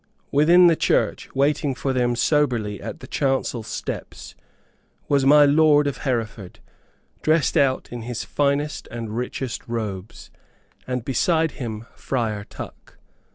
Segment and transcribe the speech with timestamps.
[0.31, 4.33] Within the church, waiting for them soberly at the chancel steps,
[5.07, 6.59] was my lord of Hereford,
[7.21, 10.31] dressed out in his finest and richest robes,
[10.87, 12.97] and beside him Friar Tuck.